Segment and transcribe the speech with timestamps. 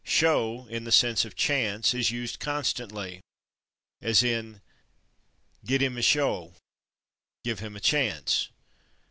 [0.03, 3.21] /Show/, in the sense of /chance/, is used constantly,
[4.01, 4.59] as in
[5.63, 6.55] "git ihm a /show/"
[7.43, 8.49] (=give him a chance).